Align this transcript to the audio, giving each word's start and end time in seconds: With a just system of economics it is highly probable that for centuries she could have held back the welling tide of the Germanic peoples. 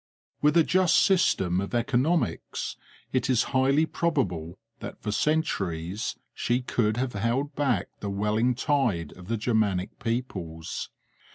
With 0.41 0.57
a 0.57 0.63
just 0.63 0.99
system 0.99 1.61
of 1.61 1.75
economics 1.75 2.75
it 3.13 3.29
is 3.29 3.43
highly 3.53 3.85
probable 3.85 4.57
that 4.79 4.99
for 4.99 5.11
centuries 5.11 6.15
she 6.33 6.63
could 6.63 6.97
have 6.97 7.13
held 7.13 7.55
back 7.55 7.89
the 7.99 8.09
welling 8.09 8.55
tide 8.55 9.11
of 9.11 9.27
the 9.27 9.37
Germanic 9.37 9.99
peoples. 9.99 10.89